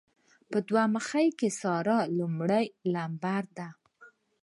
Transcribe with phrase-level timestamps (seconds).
[0.51, 3.67] په دوه مخۍ کې ساره لمړی لمبر ده.